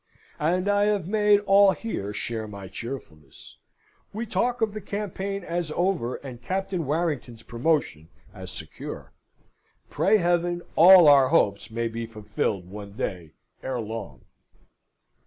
And 0.39 0.67
I 0.67 0.85
have 0.85 1.07
made 1.07 1.41
all 1.41 1.73
here 1.73 2.11
share 2.11 2.47
my 2.47 2.67
cheerfulness. 2.67 3.59
We 4.11 4.25
talk 4.25 4.59
of 4.59 4.73
the 4.73 4.81
campaign 4.81 5.43
as 5.43 5.69
over, 5.75 6.15
and 6.15 6.41
Captain 6.41 6.87
Warrington's 6.87 7.43
promotion 7.43 8.09
as 8.33 8.49
secure. 8.49 9.13
Pray 9.91 10.17
Heaven, 10.17 10.63
all 10.75 11.07
our 11.07 11.27
hopes 11.27 11.69
may 11.69 11.87
be 11.87 12.07
fulfilled 12.07 12.67
one 12.67 12.93
day 12.93 13.33
ere 13.61 13.79
long. 13.79 14.25